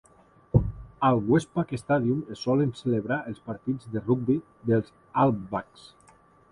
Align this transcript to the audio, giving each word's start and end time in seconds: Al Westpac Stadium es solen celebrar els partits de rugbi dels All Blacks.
Al 0.99 1.21
Westpac 1.29 1.73
Stadium 1.77 2.23
es 2.37 2.41
solen 2.47 2.73
celebrar 2.81 3.21
els 3.33 3.45
partits 3.51 3.93
de 3.97 4.05
rugbi 4.09 4.43
dels 4.73 4.93
All 5.25 5.37
Blacks. 5.55 5.91